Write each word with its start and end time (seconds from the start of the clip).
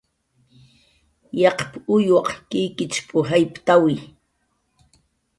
"Yaqp"" 1.41 1.71
uywaq 1.93 2.29
kikichp"" 2.49 3.09
jayptawi" 3.27 3.95